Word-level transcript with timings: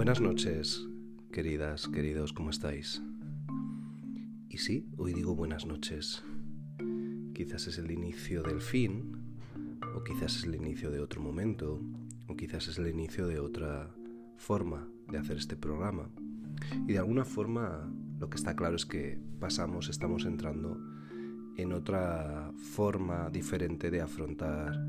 Buenas 0.00 0.18
noches, 0.22 0.88
queridas, 1.30 1.86
queridos, 1.86 2.32
¿cómo 2.32 2.48
estáis? 2.48 3.02
Y 4.48 4.56
sí, 4.56 4.88
hoy 4.96 5.12
digo 5.12 5.34
buenas 5.34 5.66
noches. 5.66 6.24
Quizás 7.34 7.66
es 7.66 7.76
el 7.76 7.90
inicio 7.90 8.42
del 8.42 8.62
fin, 8.62 9.12
o 9.94 10.02
quizás 10.02 10.38
es 10.38 10.44
el 10.44 10.54
inicio 10.54 10.90
de 10.90 11.00
otro 11.00 11.20
momento, 11.20 11.82
o 12.28 12.34
quizás 12.34 12.66
es 12.68 12.78
el 12.78 12.88
inicio 12.88 13.26
de 13.26 13.40
otra 13.40 13.94
forma 14.38 14.88
de 15.08 15.18
hacer 15.18 15.36
este 15.36 15.56
programa. 15.56 16.08
Y 16.88 16.92
de 16.92 16.98
alguna 16.98 17.26
forma 17.26 17.92
lo 18.18 18.30
que 18.30 18.36
está 18.36 18.56
claro 18.56 18.76
es 18.76 18.86
que 18.86 19.18
pasamos, 19.38 19.90
estamos 19.90 20.24
entrando 20.24 20.80
en 21.58 21.72
otra 21.74 22.52
forma 22.56 23.28
diferente 23.28 23.90
de 23.90 24.00
afrontar 24.00 24.88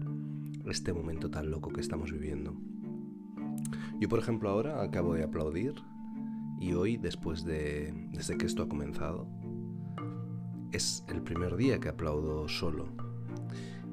este 0.67 0.93
momento 0.93 1.29
tan 1.29 1.49
loco 1.49 1.69
que 1.69 1.81
estamos 1.81 2.11
viviendo. 2.11 2.55
Yo, 3.99 4.09
por 4.09 4.19
ejemplo, 4.19 4.49
ahora 4.49 4.81
acabo 4.81 5.13
de 5.13 5.23
aplaudir 5.23 5.73
y 6.59 6.73
hoy, 6.73 6.97
después 6.97 7.43
de 7.43 7.93
desde 8.11 8.37
que 8.37 8.45
esto 8.45 8.63
ha 8.63 8.69
comenzado, 8.69 9.27
es 10.71 11.03
el 11.07 11.21
primer 11.21 11.55
día 11.55 11.79
que 11.79 11.89
aplaudo 11.89 12.47
solo. 12.47 12.89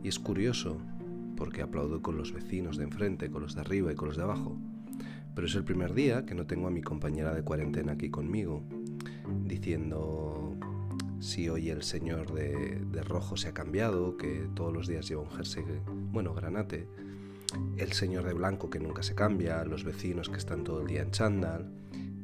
Y 0.03 0.09
es 0.09 0.19
curioso 0.19 0.79
porque 1.37 1.63
aplaudo 1.63 2.03
con 2.03 2.17
los 2.17 2.33
vecinos 2.33 2.77
de 2.77 2.85
enfrente, 2.85 3.31
con 3.31 3.43
los 3.43 3.55
de 3.55 3.61
arriba 3.61 3.93
y 3.93 3.95
con 3.95 4.09
los 4.09 4.17
de 4.17 4.25
abajo. 4.25 4.59
Pero 5.35 5.47
es 5.47 5.55
el 5.55 5.65
primer 5.65 5.95
día 5.95 6.27
que 6.27 6.35
no 6.35 6.47
tengo 6.47 6.67
a 6.67 6.71
mi 6.71 6.83
compañera 6.83 7.35
de 7.35 7.43
cuarentena 7.43 7.93
aquí 7.93 8.11
conmigo, 8.11 8.65
diciendo 9.45 10.57
si 11.21 11.49
hoy 11.49 11.71
el 11.71 11.83
señor 11.83 12.33
de, 12.33 13.03
rojo 13.03 13.37
se 13.37 13.49
ha 13.49 13.55
cambiado, 13.55 14.17
que 14.17 14.49
todos 14.55 14.73
los 14.73 14.87
días 14.87 15.09
lleva 15.09 15.23
un 15.23 15.31
jersey, 15.31 15.65
bueno, 16.11 16.35
granate, 16.35 16.89
el 17.77 17.93
señor 17.93 18.25
de 18.25 18.35
blanco 18.35 18.71
que 18.71 18.81
nunca 18.81 19.03
se 19.03 19.15
cambia, 19.15 19.65
los 19.65 19.85
vecinos 19.85 20.29
que 20.29 20.37
están 20.37 20.65
todo 20.65 20.83
el 20.83 20.87
día 20.87 21.03
en 21.03 21.11
chándal, 21.11 21.71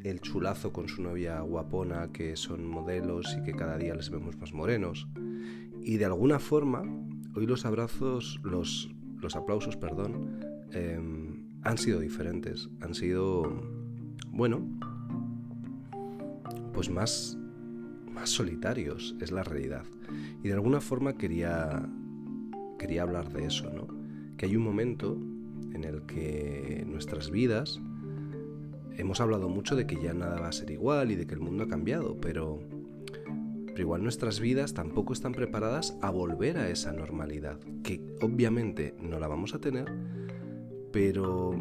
el 0.04 0.20
chulazo 0.20 0.72
con 0.72 0.88
su 0.88 1.02
novia 1.02 1.40
guapona 1.40 2.12
que 2.12 2.36
son 2.36 2.66
modelos 2.66 3.34
y 3.38 3.42
que 3.42 3.54
cada 3.54 3.78
día 3.78 3.94
les 3.94 4.10
vemos 4.10 4.36
más 4.36 4.52
morenos. 4.52 5.08
Y 5.82 5.96
de 5.96 6.04
alguna 6.04 6.38
forma, 6.38 6.82
hoy 7.34 7.46
los 7.46 7.64
abrazos, 7.64 8.38
los, 8.42 8.90
los 9.20 9.34
aplausos, 9.34 9.76
perdón, 9.76 10.40
em, 10.72 11.44
han 11.62 11.78
sido 11.78 12.00
diferentes, 12.00 12.68
han 12.80 12.94
sido, 12.94 13.62
bueno, 14.28 14.66
pues 16.74 16.90
más, 16.90 17.38
más 18.12 18.28
solitarios, 18.28 19.16
es 19.20 19.32
la 19.32 19.42
realidad. 19.42 19.84
Y 20.42 20.48
de 20.48 20.54
alguna 20.54 20.80
forma 20.80 21.16
quería, 21.16 21.88
quería 22.78 23.02
hablar 23.02 23.32
de 23.32 23.46
eso, 23.46 23.70
¿no? 23.70 23.86
Que 24.36 24.46
hay 24.46 24.56
un 24.56 24.62
momento 24.62 25.16
en 25.74 25.84
el 25.84 26.02
que 26.02 26.84
nuestras 26.86 27.30
vidas, 27.30 27.80
hemos 28.96 29.20
hablado 29.20 29.48
mucho 29.48 29.76
de 29.76 29.86
que 29.86 30.00
ya 30.00 30.14
nada 30.14 30.40
va 30.40 30.48
a 30.48 30.52
ser 30.52 30.70
igual 30.70 31.10
y 31.10 31.16
de 31.16 31.26
que 31.26 31.34
el 31.34 31.40
mundo 31.40 31.64
ha 31.64 31.68
cambiado, 31.68 32.16
pero, 32.20 32.60
pero 33.66 33.80
igual 33.80 34.02
nuestras 34.02 34.40
vidas 34.40 34.74
tampoco 34.74 35.12
están 35.12 35.32
preparadas 35.32 35.96
a 36.00 36.10
volver 36.10 36.58
a 36.58 36.68
esa 36.68 36.92
normalidad, 36.92 37.58
que 37.82 38.00
obviamente 38.20 38.94
no 39.00 39.18
la 39.18 39.28
vamos 39.28 39.54
a 39.54 39.60
tener, 39.60 39.86
pero... 40.92 41.54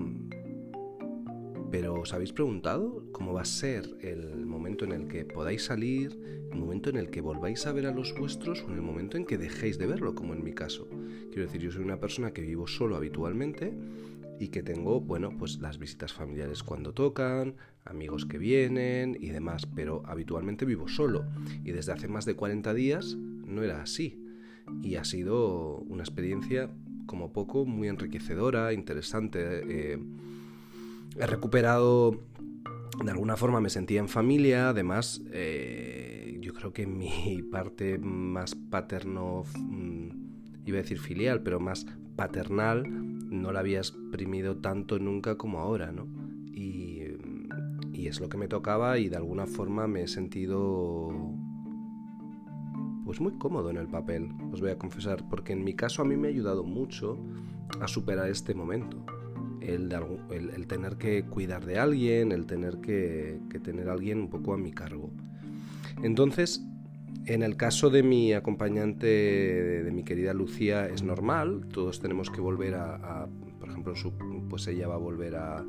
Pero 1.74 1.96
¿os 1.96 2.14
habéis 2.14 2.32
preguntado 2.32 3.04
cómo 3.12 3.34
va 3.34 3.42
a 3.42 3.46
ser 3.46 3.98
el 4.02 4.46
momento 4.46 4.86
en 4.86 4.92
el 4.92 5.08
que 5.08 5.26
podáis 5.26 5.66
salir, 5.66 6.12
el 6.52 6.56
momento 6.56 6.92
en 6.92 6.98
el 6.98 7.10
que 7.10 7.20
volváis 7.20 7.66
a 7.66 7.72
ver 7.72 7.88
a 7.88 7.92
los 7.92 8.14
vuestros 8.14 8.62
o 8.62 8.68
en 8.68 8.76
el 8.76 8.84
momento 8.84 9.18
en 9.18 9.26
que 9.26 9.40
dejéis 9.40 9.80
de 9.80 9.88
verlo, 9.88 10.14
como 10.14 10.36
en 10.36 10.44
mi 10.44 10.54
caso? 10.54 10.88
Quiero 11.32 11.48
decir, 11.48 11.62
yo 11.62 11.72
soy 11.72 11.84
una 11.84 12.00
persona 12.00 12.32
que 12.32 12.44
vivo 12.44 12.68
solo 12.68 12.96
habitualmente 12.96 13.74
y 14.40 14.50
que 14.50 14.62
tengo, 14.62 15.02
bueno, 15.02 15.36
pues 15.36 15.62
las 15.62 15.80
visitas 15.80 16.14
familiares 16.14 16.62
cuando 16.62 16.94
tocan, 16.94 17.56
amigos 17.86 18.28
que 18.28 18.38
vienen 18.38 19.18
y 19.20 19.30
demás, 19.30 19.66
pero 19.66 20.04
habitualmente 20.06 20.66
vivo 20.66 20.88
solo 20.88 21.26
y 21.64 21.72
desde 21.72 21.92
hace 21.92 22.08
más 22.08 22.26
de 22.26 22.36
40 22.36 22.72
días 22.76 23.16
no 23.16 23.64
era 23.64 23.82
así 23.82 24.24
y 24.84 24.98
ha 24.98 25.04
sido 25.04 25.78
una 25.78 26.04
experiencia 26.04 26.70
como 27.08 27.34
poco, 27.34 27.66
muy 27.66 27.88
enriquecedora, 27.88 28.74
interesante. 28.74 29.94
Eh, 29.94 29.98
he 31.20 31.28
recuperado, 31.28 32.20
de 33.04 33.12
alguna 33.12 33.38
forma 33.38 33.62
me 33.62 33.70
sentía 33.70 34.00
en 34.00 34.10
familia, 34.10 34.70
además 34.70 35.22
eh, 35.32 36.38
yo 36.42 36.54
creo 36.54 36.74
que 36.74 36.88
mi 36.88 37.42
parte 37.52 37.98
más 37.98 38.56
paterno, 38.56 39.44
mm, 39.58 40.10
iba 40.66 40.78
a 40.78 40.82
decir 40.82 41.00
filial, 41.00 41.42
pero 41.44 41.60
más 41.60 41.86
paternal, 42.16 42.84
no 43.30 43.52
la 43.52 43.62
había 43.62 43.80
exprimido 43.80 44.58
tanto 44.58 45.00
nunca 45.00 45.38
como 45.38 45.60
ahora, 45.60 45.92
¿no? 45.92 46.08
Y, 46.54 47.02
y 47.92 48.08
es 48.08 48.20
lo 48.20 48.30
que 48.30 48.38
me 48.38 48.48
tocaba 48.48 49.00
y 49.00 49.10
de 49.10 49.16
alguna 49.16 49.48
forma 49.48 49.88
me 49.88 50.04
he 50.04 50.08
sentido 50.08 51.12
pues 53.06 53.20
muy 53.20 53.34
cómodo 53.38 53.70
en 53.70 53.78
el 53.78 53.88
papel, 53.88 54.30
os 54.52 54.62
voy 54.62 54.72
a 54.72 54.78
confesar, 54.78 55.28
porque 55.30 55.54
en 55.54 55.64
mi 55.64 55.76
caso 55.76 56.02
a 56.02 56.06
mí 56.06 56.16
me 56.16 56.28
ha 56.28 56.32
ayudado 56.32 56.64
mucho 56.64 57.20
a 57.82 57.88
superar 57.88 58.30
este 58.30 58.54
momento. 58.54 59.06
El, 59.64 60.68
tener 60.68 60.98
que 60.98 61.24
cuidar 61.26 61.66
de 61.66 61.80
alguien, 61.80 62.32
el 62.32 62.46
tener 62.46 62.78
que, 62.78 63.40
tener 63.64 63.90
a 63.90 63.94
alguien 63.94 64.20
un 64.20 64.30
poco 64.30 64.54
a 64.54 64.58
mi 64.58 64.72
cargo. 64.72 65.12
Entonces, 66.02 66.62
en 67.26 67.44
el 67.44 67.56
caso 67.56 67.90
de 67.90 68.04
mi 68.04 68.34
acompañante, 68.34 69.08
de, 69.08 69.92
mi 69.92 70.04
querida 70.04 70.34
Lucía, 70.34 70.88
es 70.88 71.04
normal, 71.04 71.68
todos 71.72 72.00
tenemos 72.00 72.30
que 72.30 72.42
volver 72.42 72.76
a, 72.76 73.28
por 73.60 73.70
ejemplo, 73.70 73.94
pues 74.50 74.68
ella 74.68 74.88
va 74.88 74.96
a 74.96 74.98
volver 74.98 75.36
a, 75.36 75.66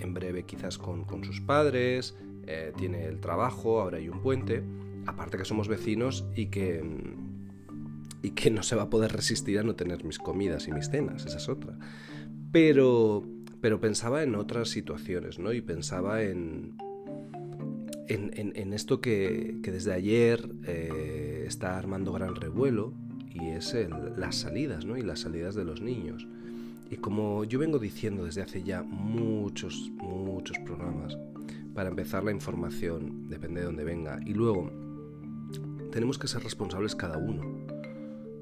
en 0.00 0.14
breve 0.14 0.44
quizás 0.44 0.78
con, 0.78 1.24
sus 1.24 1.40
padres, 1.40 2.16
eh, 2.46 2.72
tiene 2.76 3.04
el 3.04 3.20
trabajo, 3.20 3.80
ahora 3.80 3.98
hay 3.98 4.08
un 4.08 4.20
puente, 4.22 4.62
aparte 5.06 5.36
que 5.36 5.44
somos 5.44 5.68
vecinos 5.68 6.24
y 6.34 6.46
que, 6.46 6.82
y 8.22 8.30
que 8.30 8.50
no 8.50 8.62
se 8.62 8.76
va 8.76 8.84
a 8.84 8.90
poder 8.90 9.12
resistir 9.12 9.58
a 9.58 9.62
no 9.62 9.74
tener 9.74 10.04
mis 10.04 10.18
comidas 10.18 10.66
y 10.68 10.72
mis 10.72 10.88
cenas, 10.88 11.26
esa 11.26 11.36
es 11.36 11.48
otra. 11.48 11.76
Pero, 12.52 13.22
pero 13.60 13.80
pensaba 13.80 14.22
en 14.22 14.34
otras 14.34 14.68
situaciones, 14.68 15.38
¿no? 15.38 15.52
Y 15.52 15.60
pensaba 15.60 16.22
en, 16.22 16.74
en, 18.08 18.72
esto 18.72 19.00
que, 19.00 19.58
desde 19.62 19.92
ayer 19.92 20.48
eh, 20.66 21.44
está 21.46 21.78
armando 21.78 22.12
gran 22.12 22.34
revuelo 22.34 22.92
y 23.32 23.48
es 23.48 23.76
las 24.16 24.36
salidas, 24.36 24.84
¿no? 24.84 24.96
Y 24.96 25.02
las 25.02 25.20
salidas 25.20 25.54
de 25.54 25.64
los 25.64 25.80
niños. 25.80 26.26
Y 26.90 26.96
como 26.96 27.44
yo 27.44 27.58
vengo 27.60 27.78
diciendo 27.78 28.24
desde 28.24 28.42
hace 28.42 28.64
ya 28.64 28.82
muchos, 28.82 29.90
muchos 29.98 30.58
programas, 30.58 31.16
para 31.74 31.88
empezar 31.88 32.24
la 32.24 32.32
información, 32.32 33.28
depende 33.28 33.60
de 33.60 33.66
dónde 33.66 33.84
venga, 33.84 34.18
y 34.26 34.34
luego 34.34 34.72
tenemos 35.92 36.18
que 36.18 36.26
ser 36.26 36.42
responsables 36.42 36.96
cada 36.96 37.18
uno. 37.18 37.42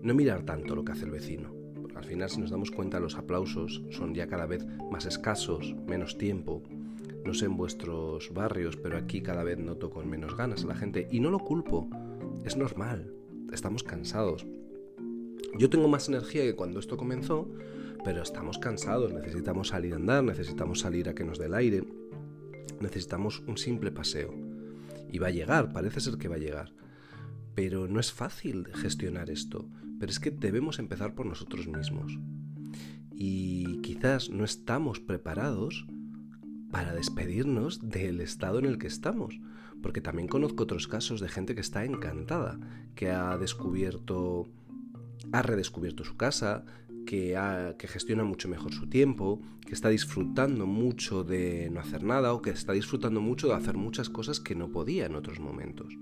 No 0.03 0.15
mirar 0.15 0.45
tanto 0.45 0.75
lo 0.75 0.85
que 0.85 0.93
hace 0.93 1.05
el 1.05 1.11
vecino. 1.11 1.58
Al 1.99 2.05
final, 2.05 2.31
si 2.31 2.41
nos 2.41 2.51
damos 2.51 2.71
cuenta, 2.71 3.01
los 3.01 3.17
aplausos 3.17 3.83
son 3.91 4.15
ya 4.15 4.29
cada 4.29 4.47
vez 4.47 4.65
más 4.89 5.05
escasos, 5.05 5.75
menos 5.89 6.17
tiempo. 6.17 6.63
No 7.25 7.35
sé 7.35 7.47
en 7.47 7.57
vuestros 7.57 8.33
barrios, 8.33 8.77
pero 8.77 8.97
aquí 8.97 9.21
cada 9.21 9.43
vez 9.43 9.59
noto 9.59 9.91
con 9.91 10.09
menos 10.09 10.37
ganas 10.37 10.63
a 10.63 10.69
la 10.69 10.77
gente. 10.77 11.09
Y 11.11 11.19
no 11.19 11.29
lo 11.31 11.41
culpo. 11.41 11.89
Es 12.45 12.57
normal. 12.57 13.13
Estamos 13.53 13.83
cansados. 13.83 14.47
Yo 15.59 15.69
tengo 15.69 15.89
más 15.89 16.09
energía 16.09 16.43
que 16.45 16.55
cuando 16.55 16.79
esto 16.79 16.97
comenzó, 16.97 17.49
pero 18.05 18.23
estamos 18.23 18.59
cansados. 18.59 19.13
Necesitamos 19.13 19.69
salir 19.69 19.95
a 19.95 19.97
andar, 19.97 20.23
necesitamos 20.23 20.79
salir 20.79 21.09
a 21.09 21.15
que 21.17 21.25
nos 21.25 21.37
dé 21.37 21.47
el 21.47 21.55
aire. 21.55 21.83
Necesitamos 22.81 23.43
un 23.49 23.59
simple 23.59 23.91
paseo. 23.91 24.33
Y 25.11 25.19
va 25.19 25.27
a 25.27 25.33
llegar, 25.33 25.73
parece 25.73 25.99
ser 25.99 26.17
que 26.17 26.29
va 26.29 26.37
a 26.37 26.39
llegar. 26.39 26.73
Pero 27.59 27.89
no 27.89 27.99
es 27.99 28.13
fácil 28.13 28.69
gestionar 28.73 29.31
esto, 29.31 29.69
pero 29.99 30.13
es 30.13 30.21
que 30.21 30.31
debemos 30.31 30.79
empezar 30.79 31.17
por 31.17 31.27
nosotros 31.27 31.67
mismos. 31.67 32.17
Y 33.17 33.81
quizás 33.81 34.31
no 34.31 34.45
estamos 34.45 35.01
preparados 35.01 35.85
para 36.71 36.95
despedirnos 36.95 37.81
del 37.81 38.21
estado 38.21 38.61
en 38.61 38.67
el 38.67 38.79
que 38.79 38.87
estamos, 38.87 39.41
porque 39.83 40.01
también 40.01 40.29
conozco 40.29 40.63
otros 40.63 40.87
casos 40.87 41.21
de 41.21 41.29
gente 41.29 41.57
que 41.57 41.61
está 41.61 41.85
encantada, 41.85 42.61
que 42.95 43.11
ha 43.11 43.37
descubierto, 43.39 44.49
ha 45.33 45.43
redescubierto 45.43 46.05
su 46.05 46.17
casa, 46.17 46.65
que, 47.07 47.37
que, 47.77 47.89
gestiona 47.89 48.23
mucho 48.23 48.49
mejor 48.49 48.73
su 48.73 48.89
tiempo, 48.89 49.43
que 49.67 49.75
está 49.75 49.89
disfrutando 49.89 50.65
mucho 50.65 51.25
de 51.25 51.71
no 51.73 51.81
hacer 51.81 52.05
nada 52.05 52.35
o 52.35 52.41
que 52.41 52.51
está 52.51 52.73
disfrutando 52.73 53.21
mucho 53.21 53.49
de 53.49 53.55
hacer 53.55 53.77
muchas 53.77 54.09
cosas 54.11 54.39
que 54.39 54.55
no 54.55 54.71
podía 54.71 55.07
en 55.07 55.17
otros 55.17 55.41
momentos. 55.41 55.99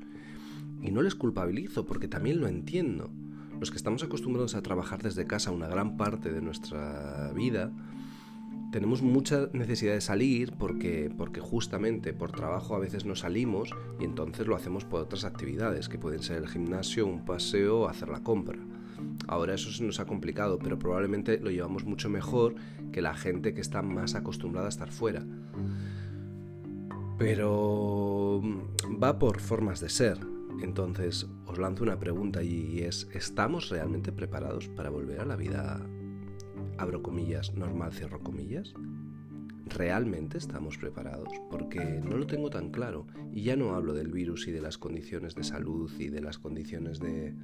Y 0.82 0.90
no 0.90 1.02
les 1.02 1.14
culpabilizo 1.14 1.86
porque 1.86 2.08
también 2.08 2.40
lo 2.40 2.48
entiendo. 2.48 3.10
Los 3.58 3.70
que 3.70 3.76
estamos 3.76 4.02
acostumbrados 4.02 4.54
a 4.54 4.62
trabajar 4.62 5.02
desde 5.02 5.26
casa 5.26 5.50
una 5.50 5.66
gran 5.66 5.96
parte 5.96 6.30
de 6.32 6.42
nuestra 6.42 7.32
vida, 7.34 7.72
tenemos 8.70 9.00
mucha 9.00 9.48
necesidad 9.52 9.94
de 9.94 10.00
salir 10.00 10.52
porque, 10.52 11.10
porque 11.16 11.40
justamente 11.40 12.12
por 12.12 12.32
trabajo 12.32 12.74
a 12.74 12.78
veces 12.78 13.06
no 13.06 13.16
salimos 13.16 13.70
y 13.98 14.04
entonces 14.04 14.46
lo 14.46 14.56
hacemos 14.56 14.84
por 14.84 15.00
otras 15.00 15.24
actividades, 15.24 15.88
que 15.88 15.98
pueden 15.98 16.22
ser 16.22 16.38
el 16.38 16.48
gimnasio, 16.48 17.06
un 17.06 17.24
paseo 17.24 17.88
hacer 17.88 18.08
la 18.08 18.22
compra. 18.22 18.58
Ahora 19.28 19.54
eso 19.54 19.72
se 19.72 19.84
nos 19.84 20.00
ha 20.00 20.06
complicado, 20.06 20.58
pero 20.58 20.78
probablemente 20.78 21.38
lo 21.38 21.50
llevamos 21.50 21.84
mucho 21.84 22.10
mejor 22.10 22.54
que 22.92 23.00
la 23.00 23.14
gente 23.14 23.54
que 23.54 23.60
está 23.60 23.82
más 23.82 24.14
acostumbrada 24.14 24.66
a 24.66 24.70
estar 24.70 24.90
fuera. 24.90 25.24
Pero 27.18 28.42
va 29.02 29.18
por 29.18 29.40
formas 29.40 29.80
de 29.80 29.88
ser. 29.88 30.35
Entonces 30.62 31.26
os 31.46 31.58
lanzo 31.58 31.84
una 31.84 31.98
pregunta 31.98 32.42
y 32.42 32.80
es, 32.80 33.08
¿estamos 33.12 33.68
realmente 33.68 34.12
preparados 34.12 34.68
para 34.68 34.90
volver 34.90 35.20
a 35.20 35.26
la 35.26 35.36
vida, 35.36 35.80
abro 36.78 37.02
comillas, 37.02 37.54
normal, 37.54 37.92
cierro 37.92 38.20
comillas? 38.20 38.74
¿Realmente 39.66 40.38
estamos 40.38 40.78
preparados? 40.78 41.28
Porque 41.50 41.80
no 41.80 42.16
lo 42.16 42.26
tengo 42.26 42.50
tan 42.50 42.70
claro. 42.70 43.06
Y 43.32 43.42
ya 43.42 43.56
no 43.56 43.74
hablo 43.74 43.94
del 43.94 44.12
virus 44.12 44.46
y 44.46 44.52
de 44.52 44.60
las 44.60 44.78
condiciones 44.78 45.34
de 45.34 45.42
salud 45.42 45.90
y 45.98 46.08
de 46.08 46.20
las 46.20 46.38
condiciones 46.38 47.00
de, 47.00 47.34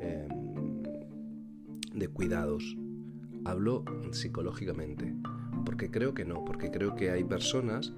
em, 0.00 0.82
de 1.94 2.08
cuidados. 2.08 2.76
Hablo 3.44 3.84
psicológicamente. 4.10 5.14
Porque 5.64 5.90
creo 5.90 6.12
que 6.12 6.26
no. 6.26 6.44
Porque 6.44 6.70
creo 6.70 6.94
que 6.94 7.10
hay 7.10 7.24
personas 7.24 7.92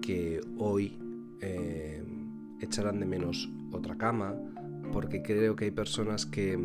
que 0.00 0.40
hoy 0.56 0.98
em, 1.40 2.21
echarán 2.66 3.00
de 3.00 3.06
menos 3.06 3.50
otra 3.72 3.96
cama. 3.96 4.34
Porque 4.92 5.22
creo 5.22 5.56
que 5.56 5.66
hay 5.66 5.70
personas 5.70 6.26
que, 6.26 6.58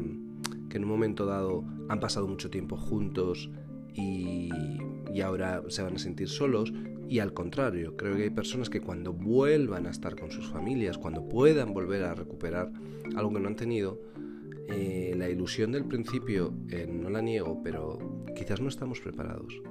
que 0.70 0.78
en 0.78 0.84
un 0.84 0.90
momento 0.90 1.26
dado 1.26 1.64
han 1.90 2.00
pasado 2.00 2.28
mucho 2.28 2.50
tiempo 2.50 2.76
juntos 2.76 3.50
y 3.94 4.50
y 5.14 5.22
ahora 5.22 5.64
se 5.68 5.82
van 5.82 5.96
a 5.96 6.00
sentir 6.00 6.30
solos. 6.30 6.74
Y 7.10 7.20
al 7.20 7.34
contrario, 7.34 7.96
creo 7.96 8.16
que 8.16 8.24
hay 8.24 8.30
personas 8.30 8.70
que 8.70 8.82
cuando 8.82 9.14
vuelvan 9.14 9.88
a 9.88 9.92
estar 9.92 10.16
con 10.16 10.30
sus 10.30 10.48
familias, 10.48 10.98
cuando 10.98 11.28
puedan 11.28 11.74
volver 11.74 12.04
a 12.04 12.14
recuperar 12.14 12.72
algo 13.16 13.34
que 13.34 13.40
no 13.40 13.48
han 13.48 13.56
tenido, 13.56 14.02
eh, 14.68 15.16
la 15.18 15.30
ilusión 15.30 15.72
del 15.72 15.86
principio 15.86 16.54
eh, 16.70 16.86
no 16.88 17.10
la 17.10 17.22
niego, 17.22 17.62
pero 17.64 17.98
quizás 18.36 18.60
no 18.60 18.68
estamos 18.68 19.00
preparados. 19.00 19.62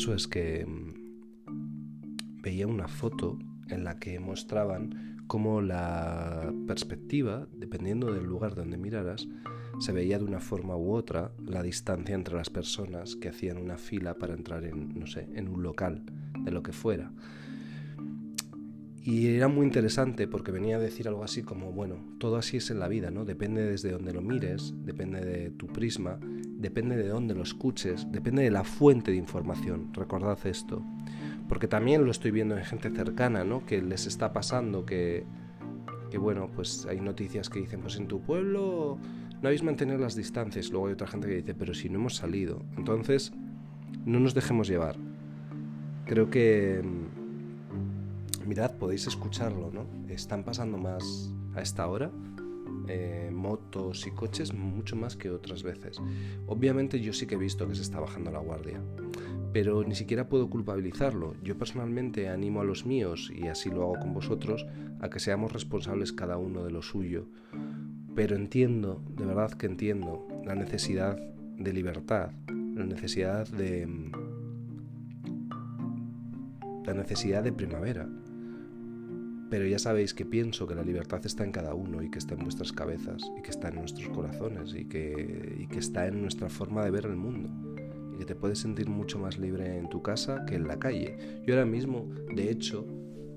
Caso 0.00 0.14
es 0.14 0.28
que 0.28 0.64
mm, 0.64 2.40
veía 2.40 2.66
una 2.66 2.88
foto 2.88 3.38
en 3.68 3.84
la 3.84 3.98
que 3.98 4.18
mostraban 4.18 5.18
cómo 5.26 5.60
la 5.60 6.50
perspectiva, 6.66 7.46
dependiendo 7.52 8.10
del 8.10 8.24
lugar 8.24 8.54
donde 8.54 8.78
miraras, 8.78 9.28
se 9.78 9.92
veía 9.92 10.18
de 10.18 10.24
una 10.24 10.40
forma 10.40 10.74
u 10.74 10.94
otra 10.94 11.32
la 11.44 11.62
distancia 11.62 12.14
entre 12.14 12.34
las 12.34 12.48
personas 12.48 13.14
que 13.14 13.28
hacían 13.28 13.58
una 13.58 13.76
fila 13.76 14.14
para 14.14 14.32
entrar 14.32 14.64
en, 14.64 14.98
no 14.98 15.06
sé, 15.06 15.28
en 15.34 15.48
un 15.48 15.62
local, 15.62 16.02
de 16.44 16.50
lo 16.50 16.62
que 16.62 16.72
fuera. 16.72 17.12
Y 19.02 19.26
era 19.26 19.48
muy 19.48 19.66
interesante 19.66 20.26
porque 20.26 20.50
venía 20.50 20.76
a 20.76 20.80
decir 20.80 21.08
algo 21.08 21.24
así 21.24 21.42
como, 21.42 21.72
bueno, 21.72 21.96
todo 22.18 22.36
así 22.36 22.56
es 22.56 22.70
en 22.70 22.78
la 22.78 22.88
vida, 22.88 23.10
¿no? 23.10 23.26
Depende 23.26 23.66
desde 23.66 23.90
donde 23.90 24.14
lo 24.14 24.22
mires, 24.22 24.72
depende 24.82 25.20
de 25.20 25.50
tu 25.50 25.66
prisma, 25.66 26.18
depende 26.60 26.96
de 26.96 27.08
dónde 27.08 27.34
lo 27.34 27.42
escuches, 27.42 28.06
depende 28.12 28.42
de 28.42 28.50
la 28.50 28.64
fuente 28.64 29.10
de 29.10 29.16
información. 29.16 29.92
Recordad 29.94 30.38
esto 30.44 30.84
porque 31.50 31.66
también 31.66 32.04
lo 32.04 32.12
estoy 32.12 32.30
viendo 32.30 32.56
en 32.56 32.64
gente 32.64 32.90
cercana, 32.90 33.42
¿no? 33.42 33.66
Que 33.66 33.82
les 33.82 34.06
está 34.06 34.32
pasando, 34.32 34.86
que, 34.86 35.24
que 36.08 36.16
bueno, 36.16 36.48
pues 36.54 36.86
hay 36.88 37.00
noticias 37.00 37.50
que 37.50 37.58
dicen, 37.58 37.80
pues 37.80 37.96
en 37.96 38.06
tu 38.06 38.20
pueblo 38.20 38.98
no 39.42 39.48
habéis 39.48 39.64
mantenido 39.64 39.98
las 39.98 40.14
distancias. 40.14 40.70
Luego 40.70 40.86
hay 40.86 40.92
otra 40.92 41.08
gente 41.08 41.26
que 41.26 41.34
dice, 41.34 41.54
pero 41.56 41.74
si 41.74 41.88
no 41.88 41.98
hemos 41.98 42.14
salido. 42.14 42.62
Entonces, 42.76 43.32
no 44.04 44.20
nos 44.20 44.32
dejemos 44.32 44.68
llevar. 44.68 44.94
Creo 46.06 46.30
que, 46.30 46.84
mm, 46.84 48.48
mirad, 48.48 48.76
podéis 48.76 49.08
escucharlo, 49.08 49.72
¿no? 49.72 49.86
Están 50.08 50.44
pasando 50.44 50.78
más 50.78 51.34
a 51.56 51.62
esta 51.62 51.88
hora. 51.88 52.12
Eh, 52.88 53.30
motos 53.32 54.06
y 54.06 54.10
coches 54.10 54.52
mucho 54.52 54.96
más 54.96 55.16
que 55.16 55.30
otras 55.30 55.62
veces. 55.62 55.98
Obviamente 56.46 57.00
yo 57.00 57.12
sí 57.12 57.26
que 57.26 57.36
he 57.36 57.38
visto 57.38 57.66
que 57.68 57.74
se 57.74 57.82
está 57.82 58.00
bajando 58.00 58.30
la 58.30 58.40
guardia 58.40 58.80
pero 59.52 59.82
ni 59.84 59.94
siquiera 59.94 60.28
puedo 60.28 60.48
culpabilizarlo. 60.48 61.34
Yo 61.42 61.58
personalmente 61.58 62.28
animo 62.28 62.60
a 62.60 62.64
los 62.64 62.86
míos, 62.86 63.32
y 63.34 63.48
así 63.48 63.70
lo 63.70 63.82
hago 63.82 63.98
con 63.98 64.14
vosotros, 64.14 64.66
a 65.00 65.10
que 65.10 65.18
seamos 65.18 65.52
responsables 65.52 66.12
cada 66.12 66.36
uno 66.36 66.64
de 66.64 66.70
lo 66.70 66.82
suyo. 66.82 67.26
Pero 68.14 68.36
entiendo, 68.36 69.02
de 69.16 69.24
verdad 69.24 69.52
que 69.52 69.66
entiendo, 69.66 70.26
la 70.44 70.54
necesidad 70.54 71.16
de 71.56 71.72
libertad, 71.72 72.30
la 72.48 72.84
necesidad 72.84 73.48
de... 73.48 73.88
la 76.84 76.94
necesidad 76.94 77.42
de 77.42 77.52
primavera. 77.52 78.08
Pero 79.50 79.66
ya 79.66 79.78
sabéis 79.78 80.14
que 80.14 80.24
pienso 80.24 80.66
que 80.66 80.74
la 80.74 80.82
libertad 80.82 81.20
está 81.26 81.44
en 81.44 81.52
cada 81.52 81.74
uno 81.74 82.02
y 82.02 82.10
que 82.10 82.18
está 82.18 82.34
en 82.34 82.44
vuestras 82.44 82.72
cabezas 82.72 83.22
y 83.36 83.42
que 83.42 83.50
está 83.50 83.68
en 83.68 83.76
nuestros 83.76 84.08
corazones 84.08 84.74
y 84.74 84.86
que, 84.86 85.56
y 85.58 85.66
que 85.66 85.80
está 85.80 86.06
en 86.06 86.22
nuestra 86.22 86.48
forma 86.48 86.84
de 86.84 86.90
ver 86.90 87.06
el 87.06 87.16
mundo 87.16 87.50
que 88.20 88.26
te 88.26 88.34
puedes 88.34 88.58
sentir 88.58 88.86
mucho 88.90 89.18
más 89.18 89.38
libre 89.38 89.78
en 89.78 89.88
tu 89.88 90.02
casa 90.02 90.44
que 90.44 90.54
en 90.54 90.68
la 90.68 90.78
calle. 90.78 91.16
Yo 91.46 91.54
ahora 91.54 91.64
mismo, 91.64 92.06
de 92.34 92.50
hecho, 92.50 92.86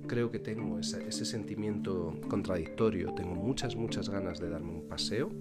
creo 0.08 0.30
que 0.30 0.40
tengo 0.40 0.78
ese, 0.78 1.10
sentimiento 1.24 2.20
contradictorio. 2.28 3.14
Tengo 3.14 3.34
muchas, 3.34 3.78
muchas 3.78 4.10
ganas 4.10 4.42
de 4.42 4.50
darme 4.50 4.74
un 4.74 4.88
paseo. 4.90 5.32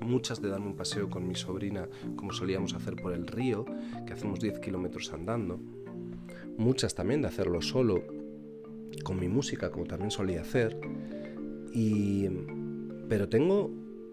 Muchas 0.00 0.40
de 0.40 0.48
darme 0.48 0.68
un 0.68 0.76
paseo 0.76 1.10
con 1.10 1.28
mi 1.28 1.34
sobrina, 1.34 1.86
como 2.16 2.32
solíamos 2.32 2.72
hacer 2.72 2.96
por 2.96 3.12
el 3.12 3.26
río, 3.26 3.66
que 4.06 4.14
hacemos 4.14 4.40
10 4.40 4.58
kilómetros 4.60 5.12
andando. 5.12 5.60
Muchas 6.56 6.94
también 6.94 7.20
de 7.20 7.28
hacerlo 7.28 7.60
solo, 7.60 8.04
con 9.06 9.20
mi 9.20 9.28
música, 9.28 9.70
como 9.70 9.84
también 9.84 10.10
solía 10.10 10.40
hacer. 10.40 10.80
Y... 11.72 12.28
Pero 13.08 13.28
tengo 13.28 13.70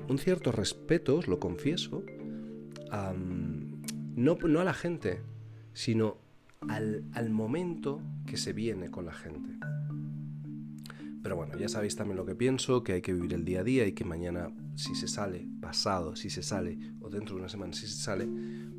un 0.08 0.20
cierto 0.20 0.52
respeto, 0.52 1.18
os 1.18 1.28
lo 1.28 1.40
confieso, 1.40 2.04
a 2.92 3.12
no, 3.12 4.38
a 4.60 4.64
la 4.64 4.74
gente, 4.76 5.22
sino 5.74 6.18
al, 6.70 7.06
al 7.14 7.32
momento 7.32 8.04
que 8.28 8.38
se 8.38 8.54
viene 8.54 8.92
con 8.92 9.08
la 9.08 9.14
gente. 9.14 9.58
Pero 11.24 11.38
bueno, 11.38 11.58
ya 11.58 11.70
sabéis 11.70 11.96
también 11.96 12.18
lo 12.18 12.26
que 12.26 12.36
pienso, 12.36 12.84
que 12.84 12.94
hay 12.94 13.02
que 13.02 13.14
vivir 13.14 13.34
el 13.34 13.46
día 13.46 13.62
a 13.62 13.64
día 13.64 13.88
y 13.88 13.94
que 13.94 14.06
mañana 14.06 14.54
si 14.76 14.94
se 14.94 15.08
sale, 15.08 15.48
pasado 15.60 16.16
si 16.16 16.30
se 16.30 16.44
sale, 16.44 16.78
o 17.02 17.10
dentro 17.10 17.34
de 17.34 17.42
una 17.42 17.50
semana 17.50 17.74
si 17.74 17.88
se 17.88 18.00
sale, 18.00 18.30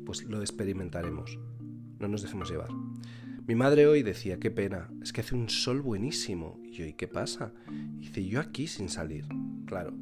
pues 0.05 0.23
lo 0.23 0.39
experimentaremos. 0.39 1.37
No 1.99 2.07
nos 2.07 2.21
dejemos 2.21 2.49
llevar. 2.49 2.69
Mi 3.47 3.53
madre 3.53 3.85
hoy 3.85 4.01
decía, 4.01 4.39
qué 4.39 4.49
pena, 4.49 4.89
es 5.03 5.13
que 5.13 5.21
hace 5.21 5.35
un 5.35 5.49
sol 5.49 5.81
buenísimo. 5.81 6.59
Y 6.63 6.71
yo, 6.71 6.85
¿y 6.85 6.93
qué 6.93 7.07
pasa? 7.07 7.53
dice, 7.99 8.25
yo 8.25 8.39
aquí 8.39 8.65
sin 8.65 8.89
salir. 8.89 9.27
Claro, 9.67 9.93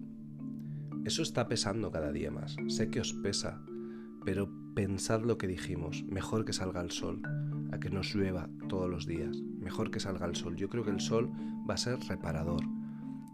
eso 1.04 1.22
está 1.22 1.50
pesando 1.50 1.92
cada 1.92 2.14
día 2.14 2.32
más. 2.32 2.56
Sé 2.70 2.90
que 2.90 3.02
os 3.02 3.14
pesa, 3.14 3.62
pero 4.24 4.50
pensad 4.74 5.24
lo 5.24 5.38
que 5.38 5.48
dijimos, 5.48 6.06
mejor 6.06 6.46
que 6.46 6.54
salga 6.54 6.80
el 6.80 6.92
sol, 6.92 7.22
a 7.74 7.82
que 7.82 7.90
nos 7.90 8.16
llueva 8.16 8.50
todos 8.70 8.90
los 8.90 9.06
días, 9.06 9.36
mejor 9.60 9.92
que 9.92 10.00
salga 10.00 10.26
el 10.26 10.38
sol. 10.38 10.56
Yo 10.56 10.70
creo 10.70 10.86
que 10.86 10.92
el 10.92 11.02
sol 11.02 11.30
va 11.70 11.74
a 11.74 11.78
ser 11.78 12.00
reparador 12.00 12.64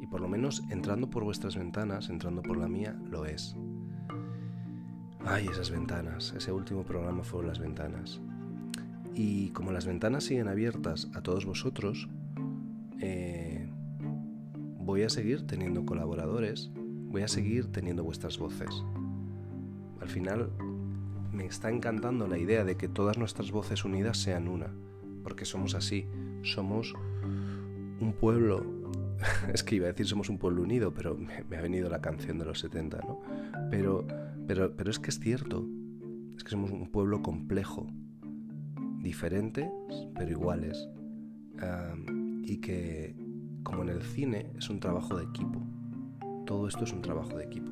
y 0.02 0.08
por 0.08 0.22
lo 0.22 0.28
menos 0.28 0.64
entrando 0.72 1.12
por 1.12 1.24
vuestras 1.24 1.56
ventanas, 1.56 2.10
entrando 2.10 2.42
por 2.42 2.58
la 2.58 2.68
mía, 2.68 3.00
lo 3.12 3.26
es. 3.26 3.56
Ay, 5.24 5.48
esas 5.52 5.70
ventanas, 5.70 6.34
ese 6.36 6.52
último 6.52 6.84
programa 6.84 7.22
fueron 7.22 7.50
las 7.50 7.60
ventanas. 7.60 8.20
Y 9.16 9.50
como 9.50 9.72
las 9.72 9.86
ventanas 9.86 10.24
siguen 10.24 10.48
abiertas 10.48 11.10
a 11.14 11.22
todos 11.22 11.46
vosotros, 11.46 12.08
eh, 13.02 13.70
voy 14.80 15.04
a 15.04 15.10
seguir 15.10 15.46
teniendo 15.46 15.86
colaboradores, 15.86 16.72
voy 16.76 17.22
a 17.22 17.28
seguir 17.28 17.72
teniendo 17.72 18.04
vuestras 18.04 18.38
voces. 18.38 18.84
Al 20.02 20.08
final 20.08 20.50
me 21.32 21.46
está 21.46 21.70
encantando 21.70 22.28
la 22.28 22.38
idea 22.38 22.64
de 22.64 22.76
que 22.76 22.88
todas 22.88 23.18
nuestras 23.18 23.52
voces 23.52 23.86
unidas 23.86 24.18
sean 24.18 24.48
una, 24.48 24.74
porque 25.24 25.46
somos 25.46 25.76
así, 25.76 26.08
somos 26.44 26.94
un 28.00 28.14
pueblo, 28.14 28.66
es 29.54 29.64
que 29.64 29.76
iba 29.76 29.86
a 29.86 29.92
decir 29.92 30.08
somos 30.08 30.30
un 30.30 30.38
pueblo 30.38 30.64
unido, 30.64 30.94
pero 30.94 31.16
me, 31.16 31.58
ha 31.58 31.62
venido 31.62 31.90
la 31.90 32.02
canción 32.02 32.40
de 32.40 32.46
los 32.46 32.60
70, 32.60 33.00
¿no? 33.00 33.22
Pero, 33.70 34.08
pero, 34.48 34.76
pero 34.76 34.90
es 34.90 35.00
que 35.00 35.10
es 35.10 35.20
cierto, 35.20 35.68
es 36.36 36.44
que 36.44 36.52
somos 36.52 36.72
un 36.72 36.90
pueblo 36.90 37.22
complejo, 37.22 37.88
diferentes, 39.02 39.70
pero 40.16 40.32
iguales, 40.32 40.90
y 42.44 42.58
que, 42.58 43.16
como 43.64 43.84
en 43.84 43.90
el 43.90 44.02
cine, 44.02 44.52
es 44.58 44.70
un 44.70 44.80
trabajo 44.80 45.18
de 45.18 45.24
equipo. 45.26 45.62
Todo 46.46 46.68
esto 46.68 46.84
es 46.84 46.94
un 46.94 47.02
trabajo 47.02 47.38
de 47.38 47.46
equipo. 47.46 47.72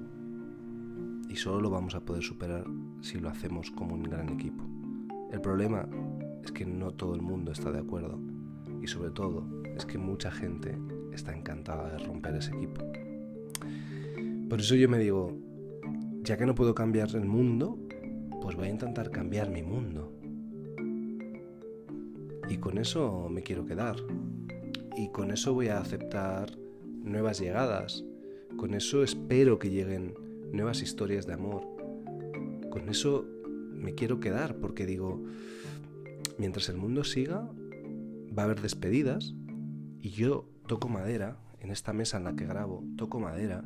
Y 1.29 1.36
solo 1.36 1.62
lo 1.62 1.69
vamos 1.69 1.96
a 1.96 2.01
poder 2.01 2.24
superar 2.24 2.65
si 3.01 3.19
lo 3.19 3.29
hacemos 3.29 3.72
como 3.72 3.96
un 3.96 4.03
gran 4.03 4.29
equipo. 4.29 4.63
El 5.31 5.41
problema 5.41 5.88
es 6.43 6.51
que 6.51 6.65
no 6.65 6.91
todo 6.91 7.15
el 7.15 7.22
mundo 7.22 7.51
está 7.51 7.72
de 7.72 7.79
acuerdo 7.79 8.19
y 8.81 8.88
sobre 8.88 9.12
todo 9.12 9.46
es 9.75 9.86
que 9.86 9.98
mucha 9.98 10.31
gente 10.31 10.77
está 11.12 11.36
encantada 11.36 11.89
de 11.91 11.98
romper 12.05 12.36
ese 12.36 12.55
equipo. 12.55 12.81
Por 14.50 14.60
eso 14.60 14.75
yo 14.75 14.88
me 14.88 15.00
digo, 15.00 15.36
ya 16.24 16.38
que 16.38 16.46
no 16.46 16.55
puedo 16.55 16.74
cambiar 16.74 17.13
el 17.15 17.25
mundo, 17.25 17.77
pues 18.41 18.55
voy 18.55 18.67
a 18.67 18.72
intentar 18.72 19.12
cambiar 19.12 19.50
mi 19.50 19.63
mundo. 19.63 20.16
Y 22.50 22.58
con 22.58 22.77
eso 22.77 23.27
me 23.30 23.44
quiero 23.44 23.66
quedar. 23.66 23.98
Y 24.96 25.10
con 25.10 25.32
eso 25.32 25.54
voy 25.54 25.68
a 25.68 25.80
aceptar 25.80 26.58
nuevas 27.04 27.39
llegadas. 27.39 28.04
Con 28.58 28.74
eso 28.74 29.04
espero 29.04 29.60
que 29.60 29.70
lleguen 29.70 30.16
nuevas 30.51 30.82
historias 30.82 31.27
de 31.27 31.34
amor. 31.34 31.63
Con 32.70 32.89
eso 32.89 33.25
me 33.74 33.94
quiero 33.94 34.20
quedar 34.20 34.56
porque 34.56 34.86
digo, 34.86 35.24
mientras 36.38 36.70
el 36.70 36.77
mundo 36.77 37.04
siga, 37.04 37.50
va 38.38 38.44
a 38.44 38.46
haber 38.46 38.62
despedidas 38.62 39.34
y 40.01 40.10
yo 40.10 40.48
toco 40.68 40.89
madera 40.89 41.38
en 41.60 41.72
esta 41.72 41.94
mesa 41.94 42.18
en 42.18 42.24
la 42.24 42.36
que 42.36 42.46
grabo, 42.46 42.84
toco 42.98 43.20
madera 43.20 43.63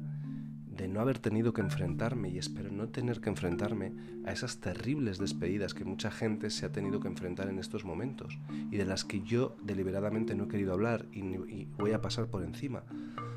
de 0.71 0.87
no 0.87 1.01
haber 1.01 1.19
tenido 1.19 1.53
que 1.53 1.61
enfrentarme 1.61 2.29
y 2.29 2.37
espero 2.37 2.71
no 2.71 2.87
tener 2.89 3.19
que 3.19 3.29
enfrentarme 3.29 3.93
a 4.25 4.31
esas 4.31 4.59
terribles 4.59 5.17
despedidas 5.17 5.73
que 5.73 5.83
mucha 5.83 6.11
gente 6.11 6.49
se 6.49 6.65
ha 6.65 6.71
tenido 6.71 6.99
que 6.99 7.09
enfrentar 7.09 7.49
en 7.49 7.59
estos 7.59 7.83
momentos 7.83 8.39
y 8.71 8.77
de 8.77 8.85
las 8.85 9.03
que 9.03 9.21
yo 9.21 9.55
deliberadamente 9.61 10.33
no 10.33 10.45
he 10.45 10.47
querido 10.47 10.73
hablar 10.73 11.05
y, 11.11 11.65
voy 11.77 11.91
a 11.91 12.01
pasar 12.01 12.27
por 12.27 12.43
encima. 12.43 12.83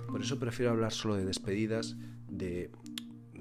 Por 0.09 0.23
eso 0.23 0.39
prefiero 0.39 0.71
hablar 0.71 0.93
solo 0.93 1.17
de 1.17 1.25
despedidas, 1.25 1.97
de 2.29 2.71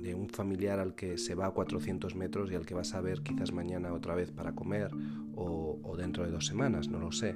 de 0.04 0.14
un 0.14 0.30
familiar 0.30 0.80
al 0.80 0.96
que 0.96 1.18
se 1.18 1.34
va 1.34 1.48
a 1.48 1.52
400 1.52 2.14
metros 2.16 2.52
y 2.52 2.56
al 2.56 2.66
que 2.66 2.74
vas 2.74 2.94
a 2.94 3.02
ver 3.02 3.22
quizás 3.22 3.54
mañana 3.54 3.94
otra 3.94 4.14
vez 4.16 4.32
para 4.32 4.54
comer 4.54 4.92
o, 5.36 5.96
dentro 5.98 6.26
de 6.26 6.32
dos 6.32 6.46
semanas, 6.46 6.90
no 6.90 7.00
lo 7.00 7.12
sé. 7.12 7.36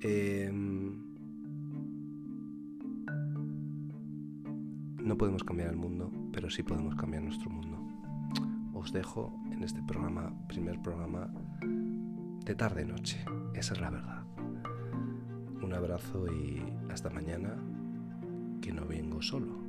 Em, 0.00 1.15
no 5.06 5.16
podemos 5.16 5.44
cambiar 5.44 5.70
el 5.70 5.76
mundo, 5.76 6.10
pero 6.32 6.50
sí 6.50 6.64
podemos 6.64 6.96
cambiar 6.96 7.22
nuestro 7.22 7.48
mundo. 7.48 7.78
Os 8.74 8.92
dejo 8.92 9.32
en 9.52 9.62
este 9.62 9.80
programa, 9.84 10.32
primer 10.48 10.82
programa 10.82 11.30
de 12.44 12.54
tarde-noche. 12.56 13.24
Esa 13.54 13.74
es 13.74 13.80
la 13.80 13.90
verdad. 13.90 14.24
Un 15.62 15.72
abrazo 15.72 16.26
y 16.26 16.60
hasta 16.90 17.08
mañana, 17.08 17.56
que 18.60 18.72
no 18.72 18.84
vengo 18.84 19.22
solo. 19.22 19.65